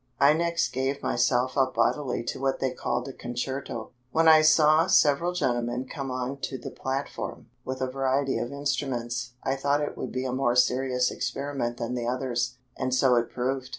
I 0.19 0.33
next 0.33 0.69
gave 0.69 1.03
myself 1.03 1.55
up 1.55 1.75
bodily 1.75 2.23
to 2.23 2.39
what 2.39 2.59
they 2.59 2.71
called 2.71 3.07
a 3.07 3.13
"concerto." 3.13 3.91
When 4.11 4.27
I 4.27 4.41
saw 4.41 4.87
several 4.87 5.31
gentlemen 5.31 5.85
come 5.85 6.09
on 6.09 6.37
to 6.37 6.57
the 6.57 6.71
platform, 6.71 7.51
with 7.63 7.81
a 7.81 7.87
variety 7.91 8.39
of 8.39 8.51
instruments, 8.51 9.33
I 9.43 9.55
thought 9.55 9.79
it 9.81 9.95
would 9.95 10.11
be 10.11 10.25
a 10.25 10.33
more 10.33 10.55
serious 10.55 11.11
experiment 11.11 11.77
than 11.77 11.93
the 11.93 12.07
others, 12.07 12.55
and 12.75 12.95
so 12.95 13.13
it 13.15 13.29
proved. 13.29 13.69